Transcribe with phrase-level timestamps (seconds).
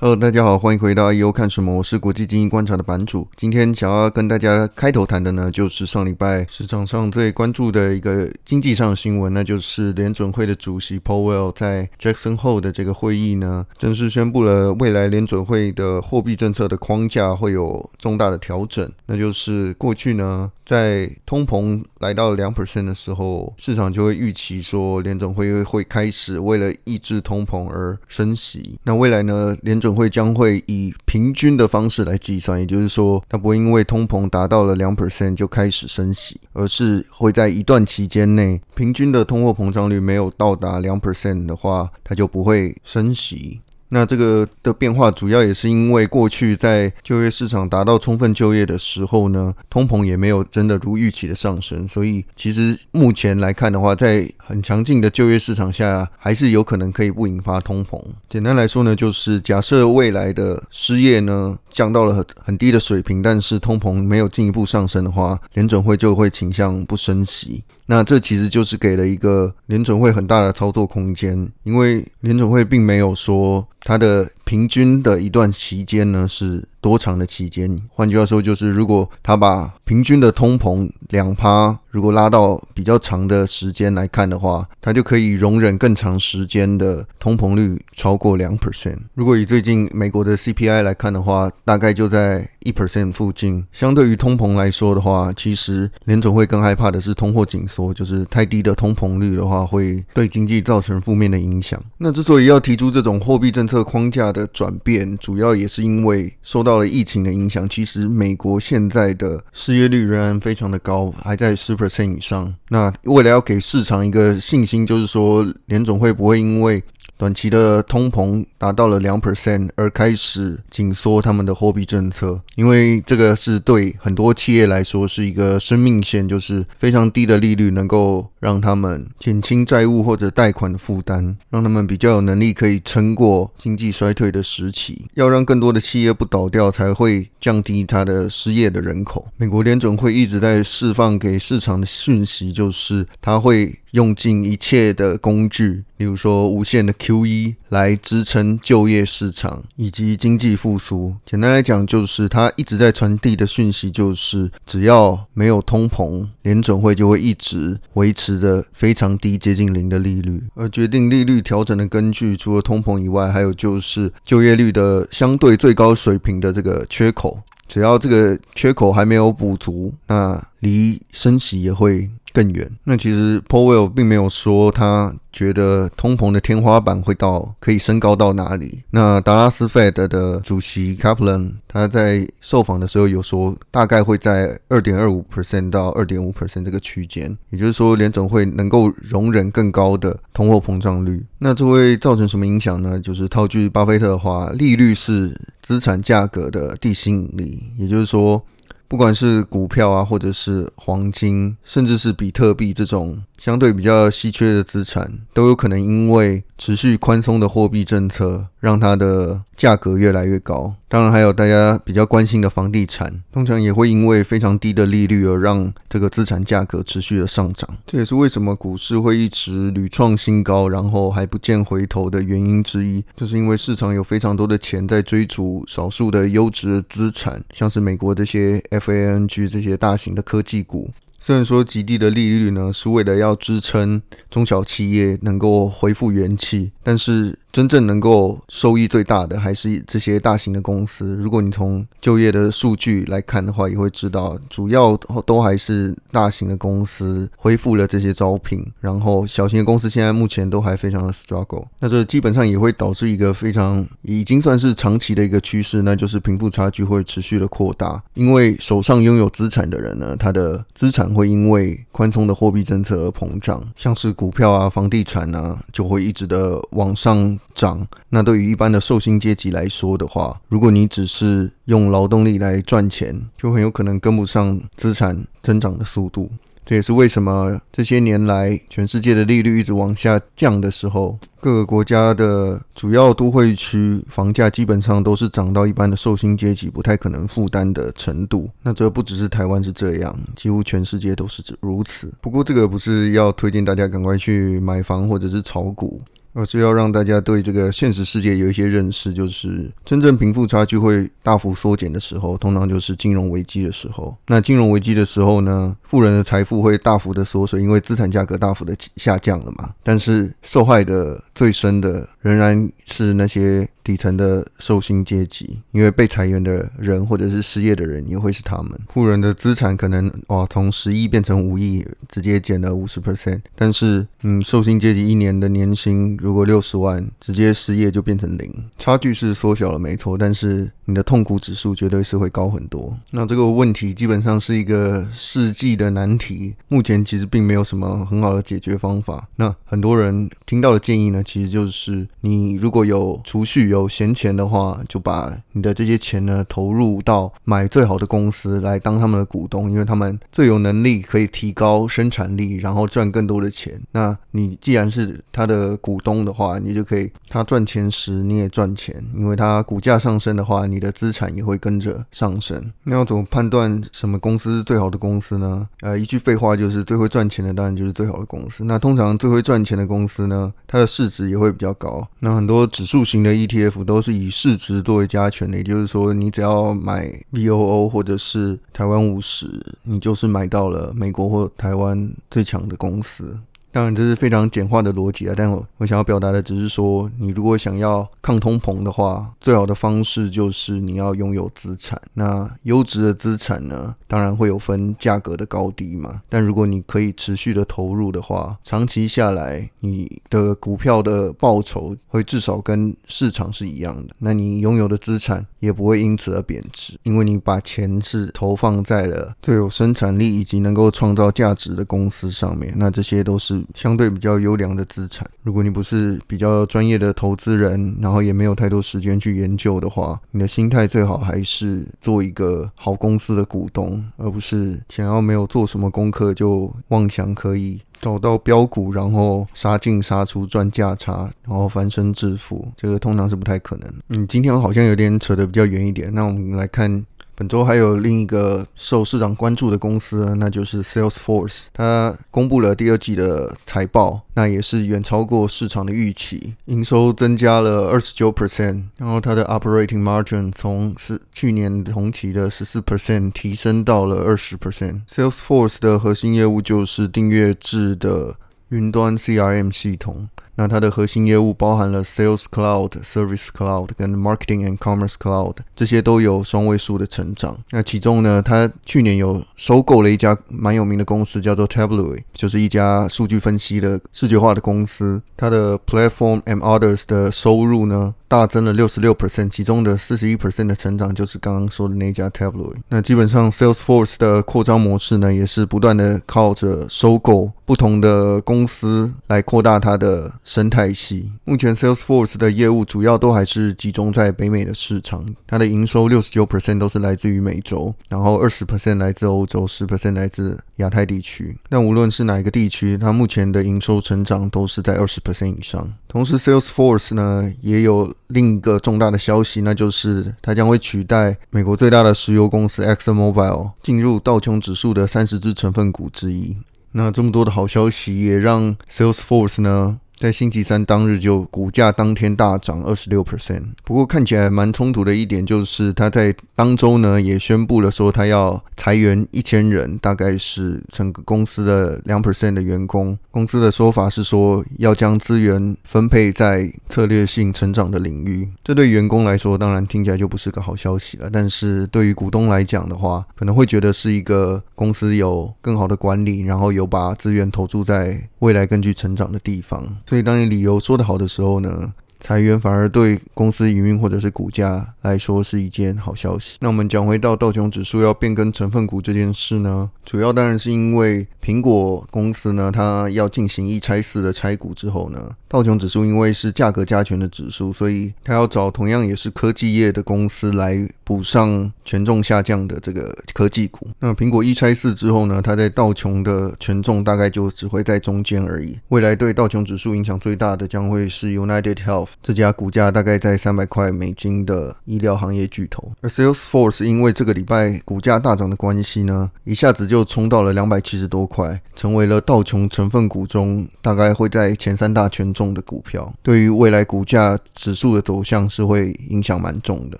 [0.00, 1.74] Hello，大家好，欢迎回到 IEO 看什么？
[1.74, 3.26] 我是国际经济观察的版主。
[3.34, 18.88] 今天想要跟大家开头谈的呢，就是上礼拜市场上最关注的一个经济上的新闻，那就是联准会的主席 Powell 在 Jackson Hole 的这个会议呢，正式宣布了未来联准会的货币政策的框架会有重大的调整。
[19.06, 28.78] 那就是过去呢，在通膨来到两 percent 的时候，市场就会预期说联准会会开始为了抑制通膨而升息。
[28.84, 43.60] 那未来呢，联准会将会以平均的方式来计算，也就是说，它不会因为通膨达到了两 percent 就开始升息，而是会在一段期间内，平均的通货膨胀率没有到达两 percent 的话，它就不会升息。
[43.90, 57.98] 那这个的变化主要也是因为过去在就业市场达到充分就业的时候呢，通膨也没有真的如预期的上升，所以其实目前来看的话，在很强劲的就业市场下，还是有可能可以不引发通膨。
[58.28, 67.64] 简单来说呢，就是假设未来的失业呢降到了很低的水平，但是通膨没有进一步上升的话，联准会就会倾向不升息。
[67.90, 77.78] 那这其实就是给了一个联准会很大的操作空间，因为联准会并没有说它的平均的一段期间呢是多长的期间。
[77.90, 88.96] 换句话说，就是如果他把平均的通膨两趴，如果拉到比较长的时间来看的话，他就可以容忍更长时间的通膨率超过两 percent。
[89.12, 93.66] 如果以最近美国的 CPI 来看的话，大概就在一 percent 附近。
[93.70, 101.78] 相对于通膨来说的话，其实联总会更害怕的是通货紧缩，就是太低的通膨率的话，会对经济造成负面的影响。
[101.98, 107.68] 那之所以要提出这种货币政策框架的转变，主要也是因为受到了疫情的影响。
[107.68, 112.54] 其实美国现在的失业率仍然非常的高，还在十 percent 以上。
[112.68, 116.82] 那为了要给市场一个信心，就是说联总会不会因为
[117.16, 135.06] 短期的通膨达到了两 percent，而开始紧缩他们的货币政策，因为这个是对很多企业来说是一个生命线，就是非常低的利率能够让他们减轻债务或者贷款的负担，让他们比较有能力可以撑过经济衰退的时期。
[135.14, 139.26] 要让更多的企业不倒掉，才会降低它的失业的人口。
[139.36, 151.14] 美国联准会一直在释放给市场的讯息，就是它会用尽一切的工具，例如说无限的 QE 来支撑就业市场以及经济复苏。
[151.24, 160.42] 简单来讲，就是它一直在传递的讯息，就是只要没有通膨，联准会就会一直维持着非常低、接近零的利率。
[160.54, 167.27] 而决定利率调整的根据，除了通膨以外，还有就是就业率的相对最高水平的这个缺口。
[167.66, 172.70] 只要这个缺口还没有补足，那离升息也会更远。
[172.84, 178.84] 那其实 Powell 并没有说他觉得通膨的天花板会到可以升高到哪里。
[178.90, 187.36] 那达拉斯 Fed 的主席 Kaplan 他在受访的时候有说，大概会在二点二五 percent 到二点五 percent 这个区间。
[187.50, 191.24] 也就是说，联总会能够容忍更高的通货膨胀率。
[191.40, 193.00] 那这会造成什么影响呢？
[193.00, 197.62] 就是套句巴菲特的话，利率是资产价格的地心引力。
[197.76, 198.40] 也就是说，
[198.88, 210.74] 不管是股票啊，或者是黄金，甚至是比特币这种相对比较稀缺的资产，都有可能因为持续宽松的货币政策，让它的价格越来越高。
[210.88, 217.78] 当然，还有大家比较关心的房地产，通常也会因为非常低的利率而让这个资产价格持续的上涨。
[217.86, 223.04] 这也是为什么股市会一直屡创新高，然后还不见回头的原因之一。
[223.14, 230.90] 就是因为市场有非常多的钱在追逐少数的优质的资产，像是美国这些 FANG 这些大型的科技股。
[231.20, 237.38] 虽然说极低的利率呢，是为了要支撑中小企业能够恢复元气，但是。
[237.50, 241.16] 真正能够收益最大的还是这些大型的公司。
[241.16, 251.64] 如果你从就业的数据来看的话，也会知道，主要都还是大型的公司恢复了这些招聘，然后小型的公司现在目前都还非常的 struggle。
[251.80, 258.00] 那这基本上也会导致一个非常已经算是长期的一个趋势，那就是贫富差距会持续的扩大。
[258.14, 267.37] 因为手上拥有资产的人呢，他的资产会因为宽松的货币政策而膨胀，像是股票啊、房地产啊，就会一直的往上。
[267.54, 276.30] 涨，那对于一般的受薪阶级来说的话，如果你只是用劳动力来赚钱，就很有可能跟不上资产增长的速度。
[276.64, 288.50] 这也是为什么这些年来全世界的利率一直往下降的时候，各个国家的主要都会区房价基本上都是涨到一般的受薪阶级不太可能负担的程度。
[288.62, 292.12] 那这不只是台湾是这样，几乎全世界都是如此。
[292.20, 296.02] 不过这个不是要推荐大家赶快去买房或者是炒股。
[296.38, 304.16] 而是要让大家对这个现实世界有一些认识，就是真正贫富差距会大幅缩减的时候，通常就是金融危机的时候。
[304.28, 309.70] 那金融危机的时候呢，富人的财富会大幅的缩水，因为资产价格大幅的下降了嘛。
[309.82, 313.68] 但是受害的最深的仍然是那些。
[313.88, 318.78] 底层的受薪阶级，因为被裁员的人或者是失业的人也会是他们。
[318.90, 323.40] 富人的资产可能哇，从十亿变成五亿，直接减了五十 percent。
[323.54, 332.94] 但是，嗯，受薪阶级一年的年薪如果六十万，直接失业就变成零，差距是缩小了没错，但是你的痛苦指数绝对是会高很多。
[333.12, 339.26] 那这个问题基本上是一个世纪的难题，目前其实并没有什么很好的解决方法。
[339.36, 353.80] 那很多人听到的建议呢，其实就是你如果有储蓄有闲钱的话，就把你的这些钱呢投入到买最好的公司来当他们的股东，因为他们最有能力可以提高生产力，然后赚更多的钱。
[353.92, 362.72] 那你既然是他的股东中的话，你就可以他赚钱时你也赚钱，因为他股价上升的话，你的资产也会跟着上升。
[362.84, 365.68] 那要怎么判断什么公司是最好的公司呢？
[365.80, 368.64] 呃，一句废话就是最会赚钱的当然就是最好的公司。
[368.64, 372.06] 那通常最会赚钱的公司呢，它的市值也会比较高。
[372.20, 373.88] 那很多指数型的 ETF。
[373.88, 379.48] 都是以市值作为加权的，也就是说，你只要买 VOO 或者是台湾五十，
[379.84, 383.38] 你就是买到了美国或台湾最强的公司。
[383.70, 392.00] 当然，这是非常简化的逻辑啊，但我我想要表达的只是说，你如果想要抗通膨的话，最好的方式就是你要拥有资产。
[392.14, 396.22] 那优质的资产呢，当然会有分价格的高低嘛。
[396.28, 404.14] 但如果你可以持续的投入的话，长期下来，你的股票的报酬会至少跟市场是一样的。
[404.18, 412.72] 那你拥有的资产也不会因此而贬值，因为你把钱是投放在了最有生产力以及能够创造价值的公司上面。
[412.76, 413.58] 那这些都是。
[413.74, 432.66] 相对比较优良的资产，如果你不是比较专业的投资人，然后也没有太多时间去研究的话，你的心态最好还是做一个好公司的股东，而不是想要没有做什么功课就妄想可以找到标股，然后杀进杀出赚价差，然后翻身致富。
[432.76, 433.92] 这个通常是不太可能。
[434.10, 437.04] 嗯，今天好像有点扯得比较远一点，那我们来看。
[437.38, 441.66] 本周还有另一个受市场关注的公司，那就是 Salesforce。
[441.72, 455.02] 它公布了第二季的财报，那也是远超过市场的预期，营收增加了二十九 percent，然后它的 operating margin 从是去年同期的十四 percent 提升到了二十 percent。
[455.08, 458.34] Salesforce 的核心业务就是订阅制的
[458.70, 460.28] 云端 CRM 系统。
[460.58, 467.56] 那它的核心业务包含了 Sales Cloud、Service Cloud 跟 Marketing and Commerce Cloud，这些都有双位数的成长。
[467.70, 475.22] 那其中呢，它去年有收购了一家蛮有名的公司，叫做 Tableau，就是一家数据分析的视觉化的公司。
[475.36, 482.74] 它的 Platform and Others 的收入呢，大增了六十六 percent，其中的四十一 percent 的成长就是刚刚说的那家 Tableau。
[482.90, 490.32] 那基本上 Salesforce 的扩张模式呢，也是不断的靠着收购不同的公司来扩大它的。
[490.44, 501.56] 生态系目前 Salesforce 的业务主要都还是集中在北美的市场，它的营收六十九 percent 都是来自于美洲，然后二十 percent 来自欧洲，十 percent 来自亚太地区。
[501.68, 505.92] 但无论是哪一个地区，它目前的营收成长都是在二十 percent 以上。
[506.06, 516.56] 同时，Salesforce 呢也有另一个重大的消息，那就是它将会取代美国最大的石油公司 ExxonMobil 进入道琼指数的三十只成分股之一。
[516.92, 519.98] 那这么多的好消息，也让 Salesforce 呢。
[520.18, 533.16] 在星期三当日就股价当天大涨二十六 percent，不过看起来蛮冲突的一点就是，他在当周呢也宣布了说他要裁员一千人，大概是整个公司的两 percent 的员工。
[533.30, 549.86] 公司的说法是说要将资源分配在策略性成长的领域，这对员工来说当然听起来就不是个好消息了，但是对于股东来讲的话，可能会觉得是一个公司有更好的管理，然后有把资源投注在未来更具成长的地方。
[550.08, 556.58] 所以，当你理由说得好的时候呢，裁员反而对公司营运或者是股价来说是一件好消息。
[556.60, 565.30] 那我们讲回到道琼指数要变更成分股这件事呢，主要当然是因为苹果公司呢，它要进行一拆四的拆股之后呢。
[565.50, 573.88] 道琼指数因为是价格加权的指数，所以它要找同样也是科技业的公司来补上权重下降的这个科技股。
[574.00, 578.78] 那苹果一拆四之后呢，它在道琼的权重大概就只会在中间而已。
[578.88, 585.92] 未来对道琼指数影响最大的将会是 United Health，这家股价大概在三百块美金的医疗行业巨头。
[586.00, 596.12] 而 Salesforce 因为这个礼拜股价大涨的关系呢，一下子就冲到了两百七十多块，成为了道琼成分股中大概会在前三大权重的股票。
[596.22, 599.98] 对于未来股价指数的走向是会影响蛮重的。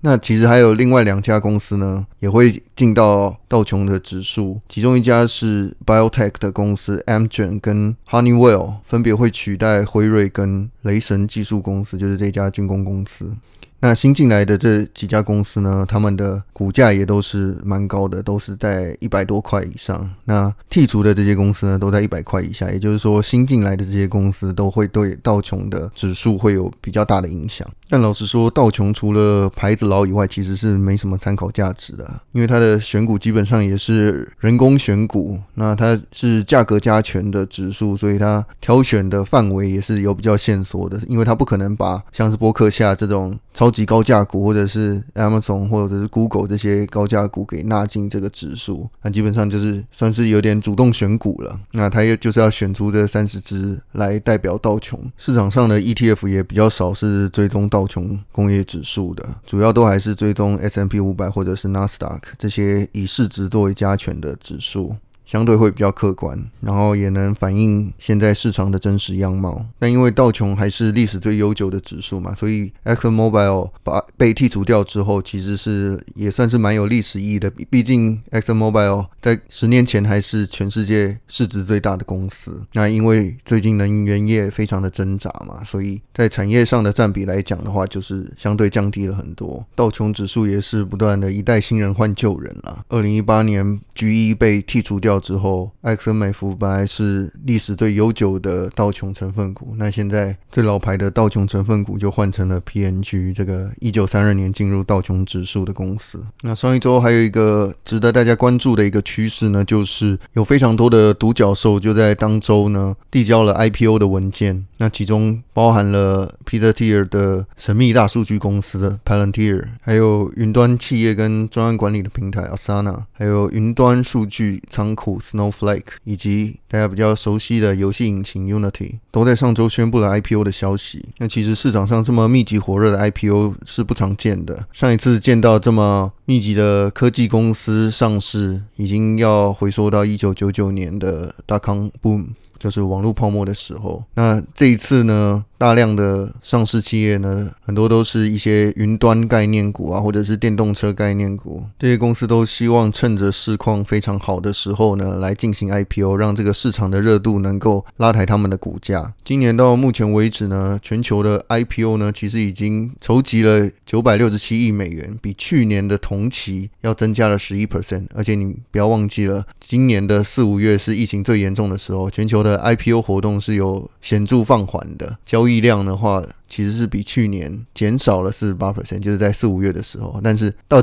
[0.00, 13.32] 那其实还有另外两家公司呢，也会进到道琼的指数，其中一家是 Biotech 的公司 Amgen 跟 Honeywell，分别会取代辉瑞跟雷神技术公司，就是这家军工公司。
[13.80, 20.10] 那新进来的这几家公司呢，他们的股价也都是蛮高的，都是在一百多块以上。
[20.24, 22.68] 那剔除的这些公司呢，都在一百块以下。
[22.70, 27.66] 也就是说，新进来的这些公司都会对道琼的指数会有比较大的影响。
[27.88, 51.60] 但老实说，道琼除了牌子老以外，其实是没什么参考价值的，因为它的选股基本上也是人工选股，那它是价格加权的指数，所以它挑选的范围也是有比较限缩的，因为它不可能把像是波克夏这种超超级高价股，或者是 Amazon 或者是 Google 这些高价股给纳进这个指数，那基本上就是算是有点主动选股了。
[51.72, 57.88] 那它也就是要选出这三十只来代表道琼市场上的 ETF 也比较少，是追踪道。
[57.88, 64.94] 琼工业指数的主要都还是追踪 S&P 五百或者是 Nasdaq 这些以市值作为加权的指数。
[65.28, 69.62] 相对会比较客观，然后也能反映现在市场的真实样貌。
[69.78, 77.52] 但因为道琼还是历史最悠久的指数嘛，所以 ExxonMobil 把被剔除掉之后，其实是也算是蛮有历史意义的。
[77.68, 82.62] 毕竟 ExxonMobil 在十年前还是全世界市值最大的公司。
[82.72, 89.62] 那因为最近能源业非常的挣扎嘛，所以在产业上的占比来讲的话，就是相对降低了很多。
[89.74, 92.82] 道琼指数也是不断的一代新人换旧人了。
[92.88, 95.17] 二零一八年 GE 被剔除掉。
[95.18, 106.22] 之后，埃克森美孚本来是历史最悠久的道琼成分股，那现在最老牌的道琼成分股就换成了 PNG，这个一九三二年进入道琼指数的公司。
[106.42, 125.07] 那上一周还有一个值得大家关注的一个趋势呢，就是有非常多的独角兽就在当周呢递交了 IPO 的文件，那其中包含了 Peter Thiel 的神秘大数据公司的 Palantir，还有云端企业跟专案管理的平台 Asana，还有云端数据仓库。
[125.16, 131.08] Snowflake 以及大家比较熟悉的游戏引擎 Unity 都在上周宣布了 IPO 的消息。
[131.18, 134.66] 那其实市场上这么密集火热的 IPO 是不常见的。
[134.72, 142.26] 上一次见到这么密集的科技公司上市，已经要回溯到一九九九年的 Dotcom Boom，
[142.58, 144.04] 就是网络泡沫的时候。
[144.14, 145.44] 那这一次呢？
[145.58, 151.64] 大量的上市企业呢，很多都是一些云端概念股啊，或者是电动车概念股。
[151.76, 159.12] 这些公司都希望趁着市况非常好的时候呢，来进行 IPO，让这个市场的热度能够拉抬他们的股价。
[159.24, 168.06] 今年到目前为止呢，全球的 IPO 呢，其实已经筹集了九百六十七亿美元，比去年的同期要增加了十一 percent。
[168.14, 175.47] 而且你不要忘记了，今年的四五月是疫情最严重的时候，全球的 IPO 活动是有显著放缓的交易。
[175.48, 180.82] 力量的话，其实是比去年减少了四十八 percent，就是在四五月的时候，但是到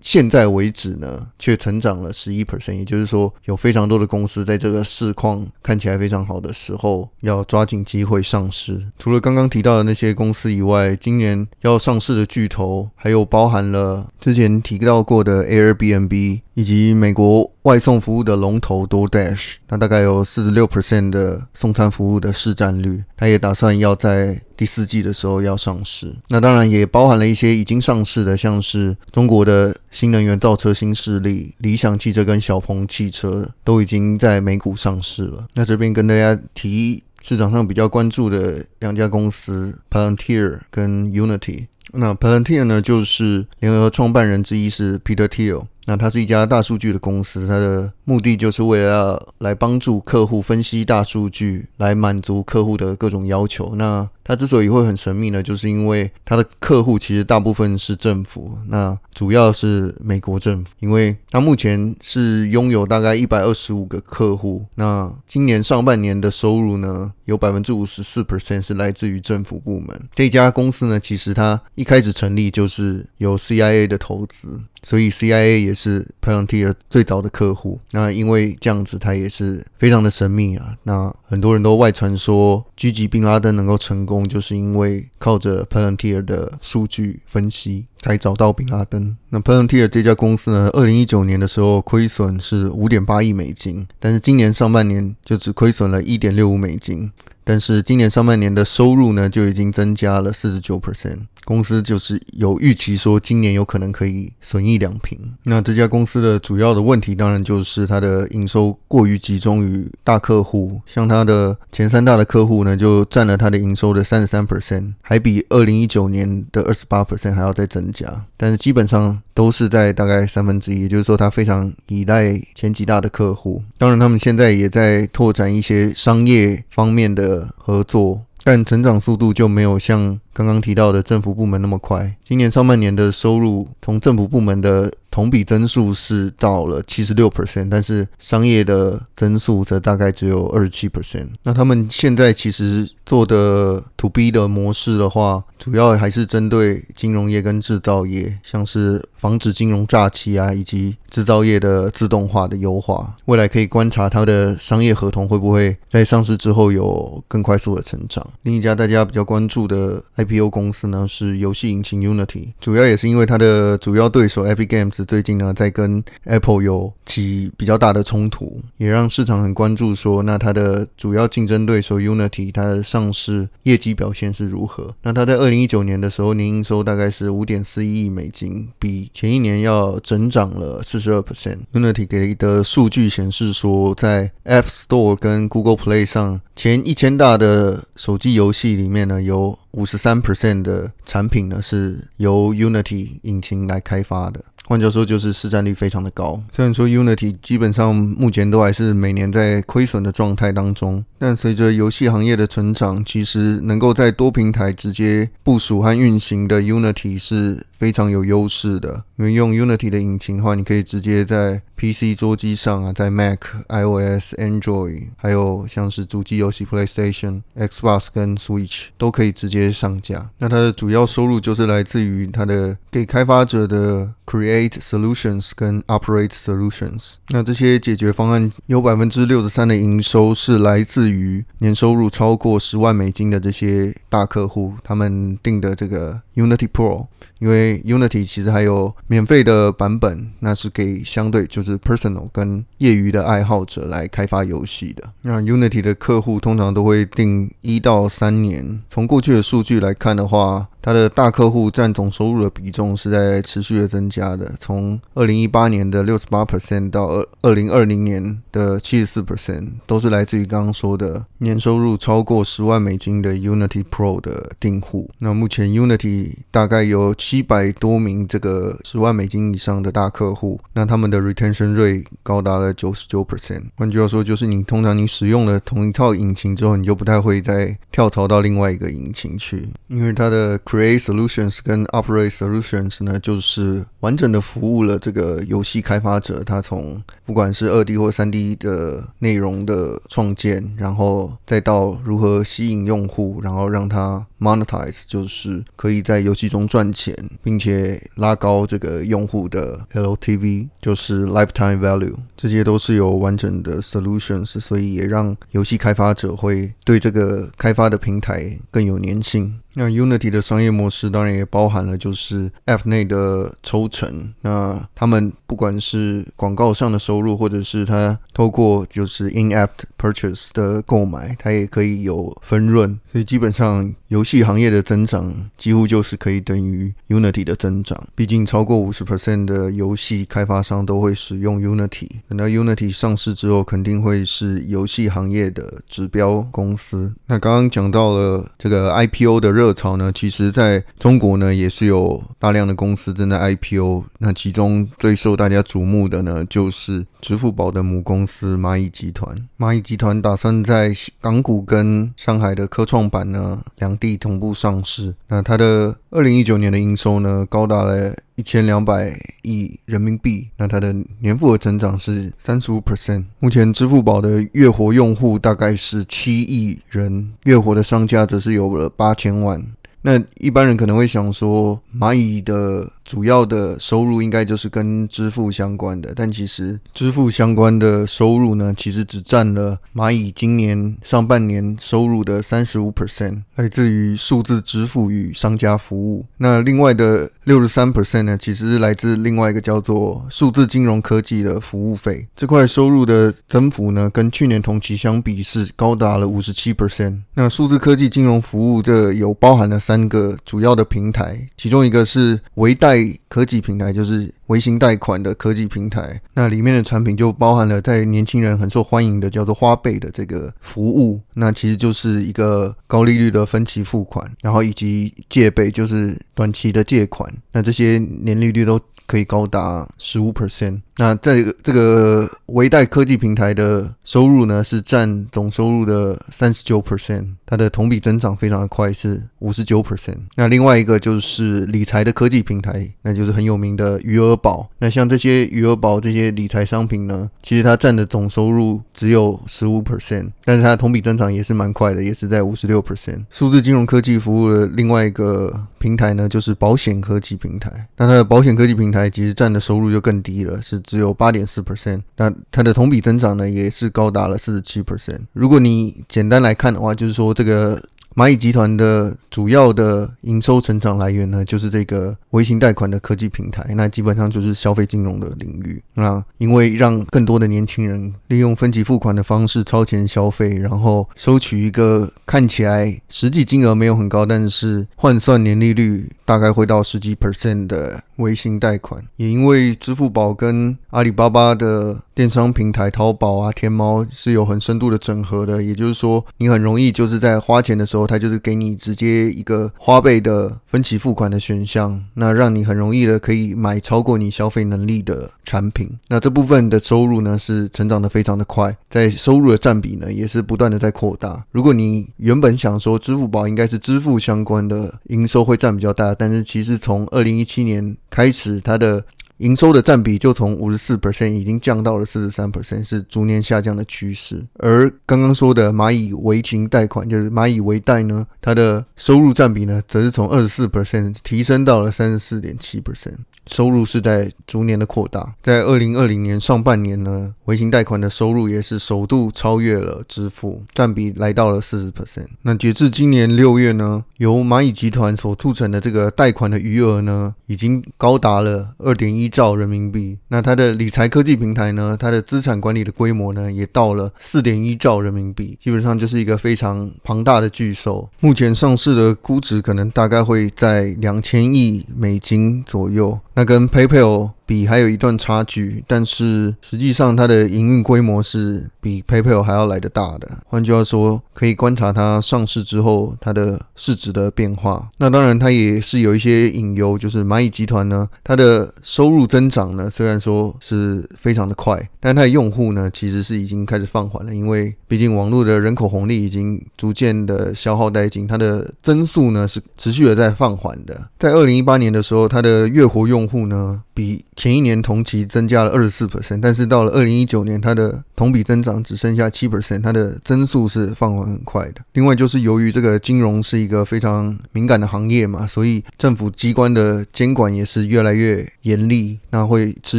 [0.00, 8.88] 现在为止呢，却成长了十一 percent，也就是说，有非常多的公司在这个市况看起来非常好的时候，要抓紧机会上市。
[8.98, 35.46] 除了刚刚提到的那些公司以外，今年要上市的巨头，还有包含了之前提到过的 Airbnb，以及美国外送服务的龙头 DoorDash，它大概有四十六 percent 的送餐服务的市占率，它也打算要在第四季的时候要上市，那当然也包含了一些已经上市的，像是中国的新能源造车新势力理想汽车跟小鹏汽车都已经在美股上市了。
[35.54, 41.66] 那这边跟大家提市场上比较关注的两家公司，Palantir 跟 Unity。
[41.92, 45.64] 那 Palantir 呢，就是联合创办人之一是 Peter Thiel。
[45.84, 53.74] 那它是一家大数据的公司，它的目的就是为了来帮助客户分析大数据，来满足客户的各种要求。
[53.74, 64.64] 那它之所以会很神秘呢，就是因为它的客户其实大部分是政府，那主要是美国政府，因为它目前是拥有大概一百二十五个客户。
[64.76, 70.08] 那今年上半年的收入呢，有百分之五十四 percent 是来自于政府部门。
[70.14, 74.60] 这家公司呢，其实它一开始成立就是有 CIA 的投资。
[74.84, 77.78] 所以 CIA 也是 Palantir 最早的客户。
[77.92, 80.74] 那因为这样子，它也是非常的神秘啊。
[80.82, 87.86] 那很多人都外传说，狙击宾拉登能够成功，就是因为靠着 Palantir 的数据分析。
[88.02, 89.16] 才找到宾拉登。
[89.30, 97.10] 那 Palantir 这家公司呢，二零一九年的时候亏损是五点八亿美金，但是今年上半年就只亏损了一点六五美金。
[97.44, 101.18] 但是今年上半年的收入呢，就已经增加了四十九 percent。
[101.44, 105.18] 公司就是有预期说，今年有可能可以损益两平。
[105.42, 118.24] 那这家公司的主要的问题，当然就是它的营收过于集中于大客户，像它的前三大的客户呢，就占了它的营收的三十三 percent，还比二零一九年的二十八 percent 还要再增加。
[118.36, 123.62] 但是基本上都是在大概三分之一，也就是说，它非常依赖前几大的客户。
[123.78, 128.22] 当然，他们现在也在拓展一些商业方面的合作。
[128.44, 132.12] 但成长速度就没有像刚刚提到的政府部门那么快。
[132.24, 141.28] 今年上半年的收入从政府部门的同比增速是到了七十六 percent，但是商业的增速则大概只有二十七 percent。
[141.42, 153.14] 那他们现在其实做的 To B 的模式的话，主要还是针对金融业跟制造业，像是防止金融诈欺啊，以及制造业的自动化的优化。
[153.26, 158.26] 未来可以观察它的商业合同会不会在上市之后有更快速的成长。
[158.44, 165.01] 另一家大家比较关注的 IPO 公司呢，是游戏引擎 Unity，主要也是因为它的主要对手 Epic Games。
[165.04, 169.94] 最近呢，在跟 Apple 有起比较大的冲突，也让市场很关注。
[169.94, 174.94] 说，那它的主要竞争对手 Unity，它的上市业绩表现是如何？
[175.02, 181.58] 那它在二零一九年的时候，年营收大概是五点四一亿美金，比前一年要增长了四十二 percent。
[181.72, 194.44] Unity 给的数据显示说，在 App Store 跟 Google Play 上，前一千大的手机游戏里面呢，有五十三 percent 的产品呢是由 Unity 引擎来开发的。
[194.72, 196.42] 换句话说，就是市占率非常的高。
[196.50, 209.02] 虽然说 Unity 基本上目前都还是每年在亏损的状态当中，但随着游戏行业的成长，其实能够在多平台直接部署和运行的 Unity 是非常有优势的。
[209.16, 220.30] 因为用 Unity 的引擎的话，你可以直接在 PC 桌机上啊，在 Mac、iOS、Android，还有像是主机游戏 PlayStation、Xbox 跟 Switch 都可以直接上架。
[220.38, 227.14] 那它的主要收入就是来自于它的给开发者的 Create Solutions 跟 Operate Solutions。
[227.30, 237.06] 那这些解决方案有百分之六十三的营收是来自于年收入超过十万美金的这些大客户，他们订的这个 Unity Pro。
[237.42, 245.02] 因为 Unity 其实还有免费的版本，那是给相对就是 personal 跟业余的爱好者来开发游戏的。
[245.22, 248.80] 那 Unity 的客户通常都会定一到三年。
[248.88, 265.08] 从过去的数据来看的话，它的大客户占总收入的比重是在持续的增加的，从二零一八年的六十八 percent 到二二零二零年的七十四 percent，都是来自于刚刚说的年收入超过十万美金的 Unity Pro 的订户。
[265.18, 273.62] 那目前 Unity 大概有七百多名这个十万美金以上的大客户，那他们的 retention rate 高达了九十九 percent。
[273.76, 280.58] 换句话说，就是你通常你使用了同一套引擎之后，你就不太会再跳槽到另外一个引擎去，因为它的。
[280.72, 286.42] Create Solutions 跟 Operate Solutions 呢，就是完整的服务了这个游戏开发者。
[286.42, 309.60] 他从不管是二 D 或三 D 的内容的创建，然后再到如何吸引用户，然后让他 Monetize，就是可以在游戏中赚钱，并且拉高这个用户的 LTV，就是 Lifetime Value，这些都是有完整的 Solutions，所以也让游戏开发者会对这个开发的平台更有粘性。
[309.74, 314.34] 那 Unity 的商业模式当然也包含了就是 App 内的抽成。
[314.42, 323.00] 那他们不管是广告上的收入，或者是他透过就是 In-App Purchase 的购买，他也可以有分润。
[323.10, 328.02] 所以基本上游戏行业的增长几乎就是可以等于 Unity 的增长。
[328.14, 332.08] 毕竟超过五十 percent 的游戏开发商都会使用 Unity。
[332.28, 337.14] 等到 Unity 上市之后，肯定会是游戏行业的指标公司。
[337.26, 339.52] 那刚刚讲到了这个 IPO 的。
[339.52, 344.02] 热潮呢，其实在中国呢也是有大量的公司正在 IPO。
[344.18, 349.36] 那其中最受大家瞩目的呢，就是支付宝的母公司蚂蚁集团。
[349.58, 355.14] 蚂蚁集团打算在港股跟上海的科创板呢两地同步上市。
[355.28, 360.48] 那它的二零一九年的营收呢，高达了一千两百亿人民币。
[360.56, 363.24] 那它的年复合增长是三十五 percent。
[363.40, 369.60] 目前支付宝的月活用户大概是七亿人，月活的商家则是有了八千万。
[370.04, 386.26] 那一般人可能会想说，蚂蚁的主要的收入应该就是跟支付相关的，但其实支付相关的收入呢，其实只占了蚂蚁今年上半年收入的三十五 percent，来自于数字支付与商家服务。
[386.38, 392.26] 那另外的六十三 percent 呢，其实是来自另外一个叫做数字金融科技的服务费。
[392.34, 397.20] 这块收入的增幅呢，跟去年同期相比是高达了五十七 percent。
[397.34, 399.92] 那数字科技金融服务这有包含了三。
[399.92, 402.91] 三个主要的平台，其中一个是微贷
[403.28, 406.20] 科技平台，就是微型贷款的科技平台。
[406.34, 411.20] 那里面的产品就包含了在年轻人很受欢迎的叫做花呗的这个服务。
[411.34, 417.32] 那其实就是一个高利率的分期付款，然后以及借呗，就是短期的借款。
[417.52, 420.80] 那这些年利率都可以高达十五 percent。
[420.96, 430.18] 那在这个微贷科技平台的收入呢，是占总收入的三十九 percent，它的同比增长非常的快，是五十九 percent。
[430.36, 434.68] 那另外一个就是理财的科技平台，那就是很有名的余额宝。
[434.78, 443.24] 那像这些余额宝这些理财商品呢，其实它占的总收入只有十五 percent，但是它同比增长也是蛮快的，也是在五十六 percent。
[443.30, 447.88] 数字金融科技服务的另外一个平台呢，就是保险科技平台。
[447.96, 450.78] 那它的保险科技平台其实占的收入就更低了，是。
[450.80, 455.22] 只有八点四 percent，那它的同比增长呢，也是高达了四十七 percent。
[455.32, 457.82] 如果你简单来看的话，就是说这个。
[458.14, 465.82] 蚂蚁集团的主要的营收成长来源呢，就是这个微型贷款的科技平台，那基本上就是消费金融的领域。
[465.94, 479.02] 那因为让更多的年轻人利用分期付款的方式超前消费，然后收取一个看起来实际金额没有很高，但是换算年利率大概会到十几 percent 的微型贷款。
[479.16, 495.90] 也因为支付宝跟阿里巴巴的电商平台淘宝啊、天猫是有很深度的整合的，也就是说，你很容易就是在花钱的时候，它就是给你直接一个花呗的分期付款的选项，那让你很容易的可以买超过你消费能力的产品。
[496.08, 501.42] 那这部分的收入呢，是成长的非常的快，在收入的占比呢，也是不断的在扩大。
[501.50, 509.02] 如果你原本想说支付宝应该是支付相关的营收会占比较大，但是其实从二零一七年开始，它的
[509.38, 514.46] 营收的占比就从五十四 percent 已经降到了四十三 percent，是逐年下降的趋势。
[514.58, 523.16] 而刚刚说的蚂蚁微型贷款，就是蚂蚁微贷呢，它的收入占比呢，则是从二十四 percent 提升到了三十四点七 percent。
[523.46, 532.28] 收入是在逐年的扩大，在二零二零年上半年呢，微型贷款的收入也是首度超越了支付，占比来到了四十 percent。
[532.42, 540.18] 那截至今年六月呢，由蚂蚁集团所促成的这个贷款的余额呢，已经高达了二点一兆人民币。
[540.28, 548.08] 那它的理财科技平台呢，它的资产管理的规模呢，也到了四点一兆人民币，基本上就是一个非常庞大的巨兽。
[548.20, 553.18] 目前上市的估值可能大概会在两千亿美金左右。
[553.34, 560.28] 那跟佩佩哦比还有一段差距，但是实际上它的营运规模是比 PayPal 还要来得大的。
[560.46, 564.88] 换句话说，可以观察它上市之后它的市值的变化。
[564.98, 581.08] 那当然，它也是有一些隐忧，就是蚂蚁集团呢，它的收入增长呢，虽然说是非常的快，但它的用户呢，其实是已经开始放缓了，因为毕竟网络的人口红利已经逐渐的消耗殆尽，它的增速呢是持续的在放缓的。
[581.18, 591.80] 在二零一八年的时候，它的月活用户呢，比前一年同期增加了二十四%，但是到了二零一九年，它的同比增长只剩下七 percent，它的增速是放缓很快的。
[591.94, 599.98] 另外就是由于这个金融是一个非常敏感的行业嘛，所以政府机关的监管也是越来越严厉，那会持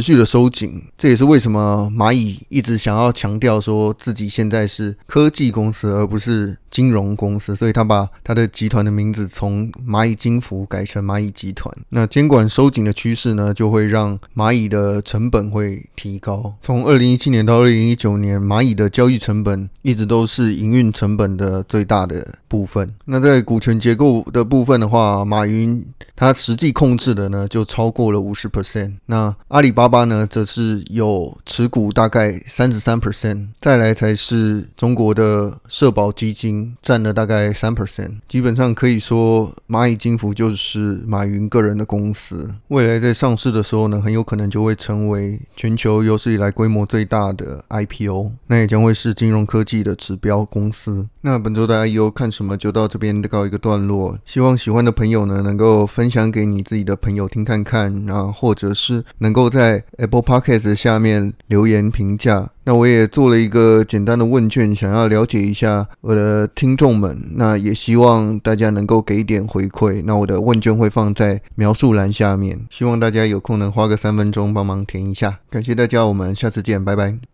[0.00, 0.82] 续的收紧。
[0.96, 11.70] 这也是为什么蚂蚁一直想要强调说自己现在是科技公司，而不是金融公司，所以他把他的集团的名字从蚂蚁金服改成蚂蚁集团。
[11.90, 16.54] 那监管收紧的趋势呢，就会让蚂蚁的成本会提高。
[16.62, 22.94] 从二零一七年到二零一九年，蚂蚁的交易成本一直都是营运成本的最大的部分。
[23.06, 25.84] 那在股权结构的部分的话，马云
[26.16, 28.92] 他实际控制的呢就超过了五十 percent。
[29.06, 33.48] 那阿里巴巴呢，则是有持股大概三十三 percent。
[33.60, 38.12] 再来才是中国的社保基金占了大概三 percent。
[38.28, 42.54] 基本上可以说，蚂蚁金服就是马云个人的公司。
[42.68, 51.08] 未来在上市的时候呢，很有可能就会成为全球有史以来规模最大的 IP 有那也将会是金融科技的指标公司。
[51.22, 62.50] 那本周的 IEO 看什么就到这边告一个段落，希望喜欢的朋友呢能够分享给你自己的朋友听看看，啊，或者是能够在 Apple Podcast 下面留言评价。
[62.66, 67.30] 那我也做了一个简单的问卷，想要了解一下我的听众们。
[67.32, 70.02] 那也希望大家能够给一点回馈。
[70.04, 75.40] 那我的问卷会放在描述栏下面，希望大家有空能花个三分钟帮忙填一下。
[75.50, 77.24] 感谢大家，我们下次见，拜拜。